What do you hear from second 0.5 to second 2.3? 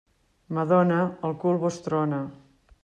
Madona, el cul vos trona.